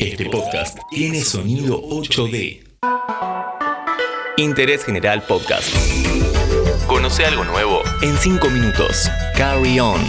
Este 0.00 0.30
podcast 0.30 0.78
tiene 0.88 1.20
sonido 1.20 1.78
8D. 1.82 2.66
Interés 4.38 4.82
General 4.82 5.22
Podcast. 5.22 5.68
Conoce 6.86 7.26
algo 7.26 7.44
nuevo 7.44 7.82
en 8.00 8.16
5 8.16 8.48
minutos. 8.48 9.10
Carry 9.36 9.78
on. 9.78 10.00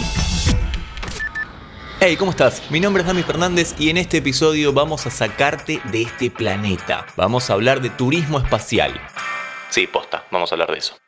Hey, 2.00 2.16
¿cómo 2.16 2.30
estás? 2.30 2.62
Mi 2.70 2.80
nombre 2.80 3.02
es 3.02 3.06
Dami 3.06 3.22
Fernández 3.22 3.74
y 3.78 3.90
en 3.90 3.98
este 3.98 4.16
episodio 4.16 4.72
vamos 4.72 5.06
a 5.06 5.10
sacarte 5.10 5.82
de 5.92 6.00
este 6.00 6.30
planeta. 6.30 7.04
Vamos 7.16 7.50
a 7.50 7.52
hablar 7.52 7.82
de 7.82 7.90
turismo 7.90 8.38
espacial. 8.38 8.98
Sí, 9.68 9.86
posta, 9.86 10.26
vamos 10.30 10.50
a 10.52 10.54
hablar 10.54 10.72
de 10.72 10.78
eso. 10.78 11.01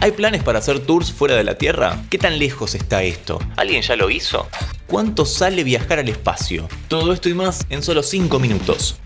¿Hay 0.00 0.12
planes 0.12 0.42
para 0.42 0.58
hacer 0.58 0.80
tours 0.80 1.10
fuera 1.10 1.36
de 1.36 1.44
la 1.44 1.56
Tierra? 1.56 2.02
¿Qué 2.10 2.18
tan 2.18 2.38
lejos 2.38 2.74
está 2.74 3.02
esto? 3.02 3.40
¿Alguien 3.56 3.82
ya 3.82 3.96
lo 3.96 4.10
hizo? 4.10 4.46
¿Cuánto 4.86 5.24
sale 5.24 5.64
viajar 5.64 5.98
al 5.98 6.08
espacio? 6.08 6.68
Todo 6.88 7.12
esto 7.12 7.28
y 7.28 7.34
más 7.34 7.66
en 7.70 7.82
solo 7.82 8.02
5 8.02 8.38
minutos. 8.38 9.00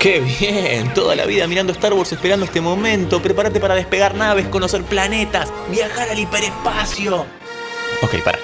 ¡Qué 0.00 0.20
bien! 0.20 0.92
Toda 0.94 1.14
la 1.16 1.24
vida 1.26 1.46
mirando 1.46 1.72
Star 1.72 1.94
Wars 1.94 2.12
esperando 2.12 2.44
este 2.44 2.60
momento. 2.60 3.22
Prepárate 3.22 3.60
para 3.60 3.76
despegar 3.76 4.14
naves, 4.14 4.46
conocer 4.48 4.82
planetas, 4.82 5.52
viajar 5.70 6.10
al 6.10 6.18
hiperespacio. 6.18 7.24
Ok, 8.02 8.22
para. 8.24 8.38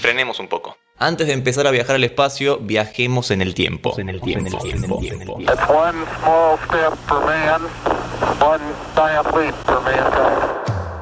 Frenemos 0.00 0.38
un 0.38 0.48
poco. 0.48 0.76
Antes 0.98 1.26
de 1.26 1.34
empezar 1.34 1.66
a 1.66 1.70
viajar 1.70 1.96
al 1.96 2.04
espacio, 2.04 2.58
viajemos 2.58 3.30
en 3.30 3.42
el 3.42 3.52
tiempo. 3.52 3.94
En 3.98 4.08
el 4.08 4.18
tiempo. 4.22 4.58
En 4.64 4.82
el 4.82 4.98
tiempo. 4.98 5.40
It's 5.40 5.68
one 5.68 6.06
small 6.22 6.58
step 6.66 6.94
for 7.06 7.22
man, 7.26 7.60
one 8.40 8.62
giant 8.94 9.26
leap 9.36 9.54
for 9.66 9.82
mankind. 9.82 10.15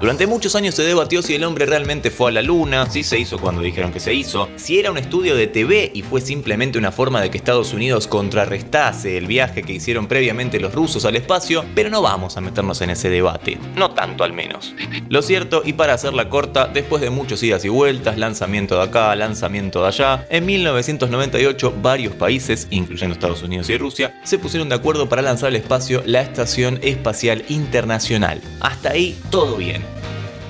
Durante 0.05 0.27
muchos 0.27 0.55
años 0.55 0.75
se 0.75 0.83
debatió 0.83 1.23
si 1.23 1.35
el 1.35 1.45
hombre 1.45 1.65
realmente 1.65 2.11
fue 2.11 2.29
a 2.29 2.35
la 2.35 2.43
luna, 2.43 2.91
si 2.91 3.03
se 3.03 3.19
hizo 3.19 3.39
cuando 3.39 3.63
dijeron 3.63 3.91
que 3.91 4.01
se 4.01 4.13
hizo, 4.13 4.51
si 4.57 4.79
era 4.79 4.91
un 4.91 4.99
estudio 4.99 5.35
de 5.35 5.47
TV 5.47 5.93
y 5.95 6.03
fue 6.03 6.21
simplemente 6.21 6.77
una 6.77 6.93
forma 6.93 7.23
de 7.23 7.31
que 7.31 7.39
Estados 7.39 7.73
Unidos 7.73 8.07
contrarrestase 8.07 9.17
el 9.17 9.27
viaje 9.27 9.63
que 9.63 9.73
hicieron 9.73 10.07
previamente 10.07 10.61
los 10.61 10.75
rusos 10.75 11.07
al 11.07 11.17
espacio, 11.17 11.65
pero 11.75 11.89
no 11.89 12.03
vamos 12.03 12.37
a 12.37 12.43
meternos 12.43 12.83
en 12.83 12.91
ese 12.91 13.09
debate, 13.09 13.57
no 13.77 13.93
tanto 13.93 14.25
al 14.25 14.35
menos. 14.35 14.75
Lo 15.09 15.23
cierto, 15.23 15.63
y 15.65 15.73
para 15.73 15.95
hacerla 15.95 16.29
corta, 16.29 16.67
después 16.67 17.01
de 17.01 17.09
muchos 17.09 17.43
idas 17.43 17.65
y 17.65 17.71
vueltas, 17.71 18.19
lanzamiento 18.19 18.77
de 18.77 18.83
acá, 18.83 19.17
lanzamiento 19.17 19.81
de 19.81 19.89
allá, 19.89 20.27
en 20.29 20.45
1998 20.45 21.77
varios 21.81 22.15
países, 22.15 22.69
incluyendo 22.69 23.15
Estados 23.15 23.43
Unidos 23.43 23.71
y 23.71 23.79
Rusia, 23.79 24.21
se 24.23 24.39
pusieron 24.39 24.69
de 24.69 24.75
acuerdo 24.75 25.09
para 25.09 25.23
lanzar 25.23 25.49
al 25.49 25.57
espacio 25.57 26.03
la 26.05 26.21
Estación 26.21 26.79
Espacial 26.83 27.43
Internacional. 27.49 28.43
Hasta 28.61 28.91
ahí 28.91 29.19
todo 29.31 29.57
bien 29.57 29.94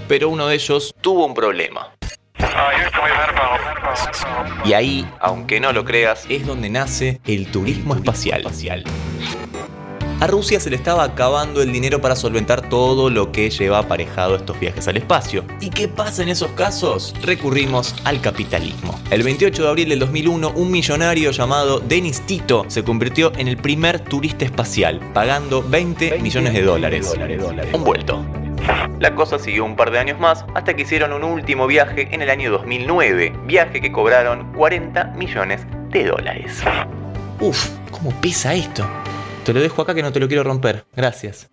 pero 0.09 0.29
uno 0.29 0.47
de 0.47 0.55
ellos 0.55 0.95
tuvo 1.01 1.27
un 1.27 1.35
problema. 1.35 1.93
Y 4.65 4.73
ahí, 4.73 5.09
aunque 5.21 5.61
no 5.61 5.73
lo 5.73 5.85
creas, 5.85 6.27
es 6.29 6.47
donde 6.47 6.71
nace 6.71 7.21
el 7.27 7.51
turismo 7.51 7.95
espacial. 7.95 8.45
A 10.21 10.27
Rusia 10.27 10.59
se 10.61 10.71
le 10.71 10.77
estaba 10.77 11.05
acabando 11.05 11.61
el 11.61 11.73
dinero 11.73 12.01
para 12.01 12.17
solventar 12.17 12.69
todo 12.69 13.11
lo 13.11 13.31
que 13.31 13.51
lleva 13.51 13.79
aparejado 13.81 14.37
estos 14.37 14.59
viajes 14.59 14.89
al 14.89 14.97
espacio. 14.97 15.45
¿Y 15.61 15.71
qué 15.71 15.89
pasa 15.89 16.23
en 16.23 16.29
esos 16.29 16.51
casos? 16.53 17.15
Recurrimos 17.23 17.95
al 18.05 18.21
capitalismo. 18.21 18.99
El 19.11 19.23
28 19.23 19.65
de 19.65 19.69
abril 19.69 19.89
del 19.91 19.99
2001, 19.99 20.53
un 20.55 20.71
millonario 20.71 21.31
llamado 21.31 21.81
Denis 21.81 22.25
Tito 22.25 22.65
se 22.69 22.85
convirtió 22.85 23.33
en 23.37 23.49
el 23.49 23.57
primer 23.57 24.01
turista 24.01 24.45
espacial, 24.45 25.01
pagando 25.13 25.63
20 25.63 26.19
millones 26.21 26.55
de 26.55 26.63
dólares. 26.63 27.15
Un 27.73 27.85
vuelto. 27.85 28.25
La 29.01 29.15
cosa 29.15 29.39
siguió 29.39 29.65
un 29.65 29.77
par 29.77 29.91
de 29.91 29.99
años 29.99 30.19
más 30.19 30.45
hasta 30.55 30.75
que 30.75 30.83
hicieron 30.83 31.13
un 31.13 31.25
último 31.25 31.67
viaje 31.67 32.09
en 32.13 32.23
el 32.23 32.31
año 32.31 32.51
2009, 32.51 33.33
viaje 33.45 33.81
que 33.81 33.93
cobraron 33.93 34.53
40 34.55 35.13
millones 35.17 35.67
de 35.91 36.05
dólares. 36.05 36.63
Uf, 37.41 37.69
¿cómo 37.91 38.11
pesa 38.21 38.55
esto? 38.55 38.89
Te 39.45 39.53
lo 39.53 39.61
dejo 39.61 39.83
acá 39.83 39.95
que 39.95 40.03
no 40.03 40.13
te 40.13 40.21
lo 40.21 40.29
quiero 40.29 40.43
romper, 40.43 40.87
gracias. 40.95 41.51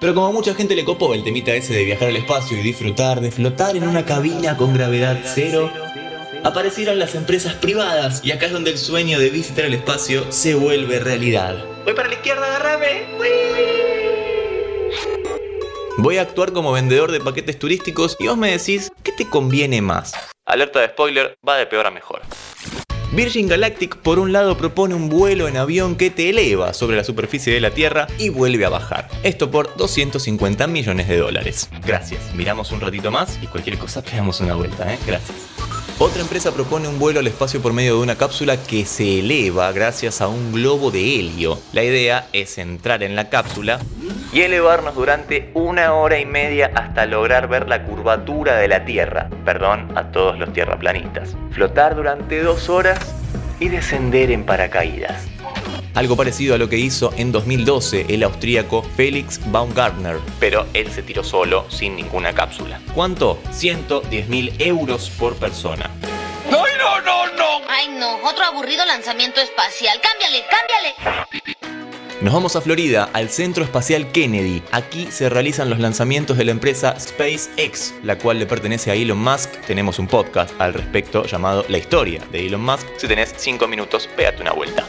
Pero 0.00 0.14
como 0.14 0.26
a 0.26 0.32
mucha 0.32 0.54
gente 0.54 0.74
le 0.74 0.84
copó 0.84 1.14
el 1.14 1.22
temita 1.22 1.54
ese 1.54 1.72
de 1.74 1.84
viajar 1.84 2.08
al 2.08 2.16
espacio 2.16 2.58
y 2.58 2.62
disfrutar 2.62 3.20
de 3.20 3.30
flotar 3.30 3.76
en 3.76 3.88
una 3.88 4.04
cabina 4.04 4.56
con 4.56 4.74
gravedad 4.74 5.20
cero, 5.22 5.70
aparecieron 6.42 6.98
las 6.98 7.14
empresas 7.14 7.54
privadas 7.54 8.20
y 8.24 8.32
acá 8.32 8.46
es 8.46 8.52
donde 8.52 8.72
el 8.72 8.78
sueño 8.78 9.18
de 9.18 9.30
visitar 9.30 9.64
el 9.64 9.74
espacio 9.74 10.30
se 10.30 10.54
vuelve 10.54 10.98
realidad. 10.98 11.64
Voy 11.84 11.94
para 11.94 12.08
la 12.08 12.14
izquierda, 12.14 12.46
agarrame. 12.46 14.11
Voy 15.98 16.16
a 16.16 16.22
actuar 16.22 16.52
como 16.52 16.72
vendedor 16.72 17.12
de 17.12 17.20
paquetes 17.20 17.58
turísticos 17.58 18.16
y 18.18 18.26
vos 18.26 18.38
me 18.38 18.50
decís, 18.50 18.90
¿qué 19.02 19.12
te 19.12 19.28
conviene 19.28 19.82
más? 19.82 20.14
Alerta 20.46 20.80
de 20.80 20.88
spoiler, 20.88 21.36
va 21.46 21.56
de 21.56 21.66
peor 21.66 21.86
a 21.86 21.90
mejor. 21.90 22.22
Virgin 23.12 23.46
Galactic 23.46 23.96
por 23.96 24.18
un 24.18 24.32
lado 24.32 24.56
propone 24.56 24.94
un 24.94 25.10
vuelo 25.10 25.48
en 25.48 25.58
avión 25.58 25.96
que 25.96 26.08
te 26.08 26.30
eleva 26.30 26.72
sobre 26.72 26.96
la 26.96 27.04
superficie 27.04 27.52
de 27.52 27.60
la 27.60 27.72
Tierra 27.72 28.06
y 28.18 28.30
vuelve 28.30 28.64
a 28.64 28.70
bajar. 28.70 29.08
Esto 29.22 29.50
por 29.50 29.76
250 29.76 30.66
millones 30.66 31.08
de 31.08 31.18
dólares. 31.18 31.68
Gracias. 31.84 32.34
Miramos 32.34 32.72
un 32.72 32.80
ratito 32.80 33.10
más 33.10 33.38
y 33.42 33.46
cualquier 33.46 33.76
cosa 33.76 34.02
pegamos 34.02 34.40
una 34.40 34.54
vuelta, 34.54 34.94
¿eh? 34.94 34.98
Gracias. 35.06 35.36
Otra 35.98 36.22
empresa 36.22 36.54
propone 36.54 36.88
un 36.88 36.98
vuelo 36.98 37.20
al 37.20 37.26
espacio 37.26 37.60
por 37.60 37.74
medio 37.74 37.96
de 37.96 38.02
una 38.02 38.16
cápsula 38.16 38.56
que 38.56 38.86
se 38.86 39.20
eleva 39.20 39.70
gracias 39.72 40.22
a 40.22 40.28
un 40.28 40.52
globo 40.52 40.90
de 40.90 41.18
helio. 41.20 41.60
La 41.74 41.84
idea 41.84 42.28
es 42.32 42.56
entrar 42.56 43.02
en 43.02 43.14
la 43.14 43.28
cápsula 43.28 43.78
y 44.32 44.40
elevarnos 44.40 44.94
durante 44.94 45.50
una 45.54 45.94
hora 45.94 46.18
y 46.18 46.26
media 46.26 46.70
hasta 46.74 47.06
lograr 47.06 47.48
ver 47.48 47.68
la 47.68 47.84
curvatura 47.84 48.56
de 48.56 48.68
la 48.68 48.84
Tierra. 48.84 49.28
Perdón 49.44 49.92
a 49.94 50.10
todos 50.10 50.38
los 50.38 50.52
tierraplanistas. 50.52 51.36
Flotar 51.50 51.94
durante 51.94 52.42
dos 52.42 52.68
horas 52.68 52.98
y 53.60 53.68
descender 53.68 54.30
en 54.30 54.44
paracaídas. 54.44 55.26
Algo 55.94 56.16
parecido 56.16 56.54
a 56.54 56.58
lo 56.58 56.70
que 56.70 56.78
hizo 56.78 57.12
en 57.18 57.32
2012 57.32 58.06
el 58.08 58.22
austríaco 58.22 58.82
Felix 58.96 59.38
Baumgartner, 59.50 60.16
pero 60.40 60.66
él 60.72 60.90
se 60.90 61.02
tiró 61.02 61.22
solo, 61.22 61.70
sin 61.70 61.96
ninguna 61.96 62.32
cápsula. 62.32 62.80
¿Cuánto? 62.94 63.38
110 63.50 64.28
mil 64.28 64.54
euros 64.58 65.10
por 65.10 65.36
persona. 65.36 65.90
Ay, 67.68 67.88
no, 67.88 68.16
otro 68.22 68.44
aburrido 68.44 68.84
lanzamiento 68.86 69.40
espacial. 69.40 69.98
Cámbiale, 70.00 70.44
cámbiale. 70.48 71.61
Nos 72.22 72.34
vamos 72.34 72.54
a 72.54 72.60
Florida, 72.60 73.10
al 73.14 73.30
Centro 73.30 73.64
Espacial 73.64 74.12
Kennedy. 74.12 74.62
Aquí 74.70 75.08
se 75.10 75.28
realizan 75.28 75.68
los 75.68 75.80
lanzamientos 75.80 76.38
de 76.38 76.44
la 76.44 76.52
empresa 76.52 76.94
SpaceX, 77.00 77.94
la 78.04 78.16
cual 78.16 78.38
le 78.38 78.46
pertenece 78.46 78.92
a 78.92 78.94
Elon 78.94 79.18
Musk. 79.18 79.50
Tenemos 79.66 79.98
un 79.98 80.06
podcast 80.06 80.54
al 80.60 80.72
respecto 80.72 81.24
llamado 81.24 81.64
La 81.68 81.78
historia 81.78 82.22
de 82.30 82.46
Elon 82.46 82.62
Musk. 82.64 82.86
Si 82.96 83.08
tenés 83.08 83.34
5 83.36 83.66
minutos, 83.66 84.08
pégate 84.16 84.40
una 84.40 84.52
vuelta. 84.52 84.86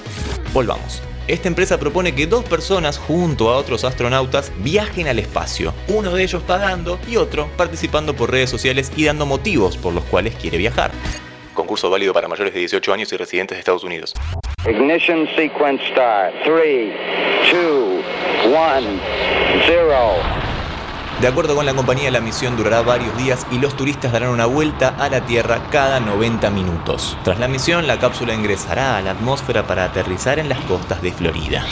Volvamos. 0.54 1.02
Esta 1.28 1.48
empresa 1.48 1.80
propone 1.80 2.14
que 2.14 2.28
dos 2.28 2.44
personas 2.44 3.00
junto 3.00 3.50
a 3.50 3.58
otros 3.58 3.84
astronautas 3.84 4.52
viajen 4.60 5.08
al 5.08 5.18
espacio, 5.18 5.74
uno 5.88 6.14
de 6.14 6.22
ellos 6.22 6.44
pagando 6.44 7.00
y 7.10 7.16
otro 7.16 7.50
participando 7.58 8.16
por 8.16 8.30
redes 8.30 8.52
sociales 8.52 8.92
y 8.96 9.06
dando 9.06 9.26
motivos 9.26 9.76
por 9.76 9.96
los 9.96 10.04
cuales 10.04 10.36
quiere 10.36 10.60
viajar. 10.60 10.92
Concurso 11.54 11.90
válido 11.90 12.14
para 12.14 12.28
mayores 12.28 12.54
de 12.54 12.60
18 12.60 12.94
años 12.94 13.12
y 13.14 13.18
residentes 13.18 13.56
de 13.56 13.60
Estados 13.60 13.84
Unidos. 13.84 14.14
Ignition 14.66 15.28
sequence 15.36 15.84
start. 15.92 16.34
Three, 16.44 16.94
two, 17.52 18.02
one, 18.50 19.00
zero. 19.68 20.14
De 21.22 21.28
acuerdo 21.28 21.56
con 21.56 21.66
la 21.66 21.74
compañía, 21.74 22.12
la 22.12 22.20
misión 22.20 22.58
durará 22.58 22.82
varios 22.82 23.16
días 23.18 23.46
y 23.52 23.60
los 23.60 23.78
turistas 23.78 24.12
darán 24.12 24.30
una 24.30 24.46
vuelta 24.46 24.96
a 25.00 25.10
la 25.10 25.26
Tierra 25.26 25.70
cada 25.72 26.00
90 26.00 26.50
minutos. 26.50 27.18
Tras 27.24 27.40
la 27.40 27.48
misión, 27.48 27.88
la 27.88 28.00
cápsula 28.00 28.34
ingresará 28.34 28.98
a 28.98 29.02
la 29.02 29.12
atmósfera 29.12 29.66
para 29.66 29.86
aterrizar 29.86 30.40
en 30.40 30.50
las 30.50 30.60
costas 30.62 31.02
de 31.02 31.12
Florida. 31.12 31.66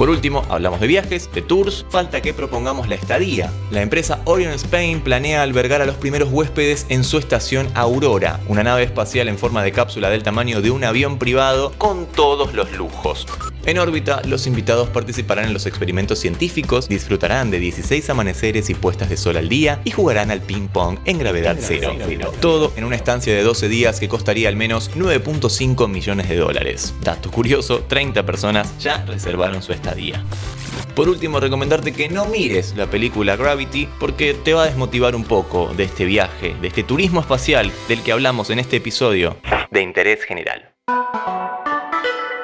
Por 0.00 0.08
último, 0.08 0.46
hablamos 0.48 0.80
de 0.80 0.86
viajes, 0.86 1.30
de 1.30 1.42
tours, 1.42 1.84
falta 1.90 2.22
que 2.22 2.32
propongamos 2.32 2.88
la 2.88 2.94
estadía. 2.94 3.52
La 3.70 3.82
empresa 3.82 4.22
Orion 4.24 4.54
Spain 4.54 5.02
planea 5.02 5.42
albergar 5.42 5.82
a 5.82 5.84
los 5.84 5.96
primeros 5.96 6.30
huéspedes 6.32 6.86
en 6.88 7.04
su 7.04 7.18
estación 7.18 7.68
Aurora, 7.74 8.40
una 8.48 8.62
nave 8.62 8.82
espacial 8.82 9.28
en 9.28 9.36
forma 9.36 9.62
de 9.62 9.72
cápsula 9.72 10.08
del 10.08 10.22
tamaño 10.22 10.62
de 10.62 10.70
un 10.70 10.84
avión 10.84 11.18
privado 11.18 11.74
con 11.76 12.06
todos 12.06 12.54
los 12.54 12.72
lujos. 12.72 13.26
En 13.66 13.78
órbita, 13.78 14.22
los 14.24 14.46
invitados 14.46 14.88
participarán 14.88 15.46
en 15.46 15.52
los 15.52 15.66
experimentos 15.66 16.18
científicos, 16.18 16.88
disfrutarán 16.88 17.50
de 17.50 17.58
16 17.58 18.08
amaneceres 18.10 18.70
y 18.70 18.74
puestas 18.74 19.10
de 19.10 19.16
sol 19.16 19.36
al 19.36 19.48
día 19.48 19.80
y 19.84 19.90
jugarán 19.90 20.30
al 20.30 20.40
ping-pong 20.40 20.98
en 21.04 21.18
gravedad 21.18 21.56
cero. 21.60 21.94
Todo 22.40 22.72
en 22.76 22.84
una 22.84 22.96
estancia 22.96 23.34
de 23.34 23.42
12 23.42 23.68
días 23.68 24.00
que 24.00 24.08
costaría 24.08 24.48
al 24.48 24.56
menos 24.56 24.90
9.5 24.96 25.88
millones 25.88 26.28
de 26.28 26.36
dólares. 26.36 26.94
Dato 27.02 27.30
curioso, 27.30 27.84
30 27.86 28.24
personas 28.24 28.78
ya 28.78 29.04
reservaron 29.04 29.62
su 29.62 29.72
estadía. 29.72 30.24
Por 30.94 31.08
último, 31.08 31.40
recomendarte 31.40 31.92
que 31.92 32.08
no 32.08 32.26
mires 32.26 32.74
la 32.76 32.86
película 32.88 33.36
Gravity 33.36 33.88
porque 33.98 34.34
te 34.34 34.54
va 34.54 34.64
a 34.64 34.66
desmotivar 34.66 35.14
un 35.14 35.24
poco 35.24 35.72
de 35.76 35.84
este 35.84 36.04
viaje, 36.04 36.56
de 36.60 36.68
este 36.68 36.82
turismo 36.82 37.20
espacial 37.20 37.70
del 37.88 38.02
que 38.02 38.12
hablamos 38.12 38.50
en 38.50 38.58
este 38.58 38.76
episodio 38.76 39.36
de 39.70 39.82
interés 39.82 40.24
general. 40.24 40.74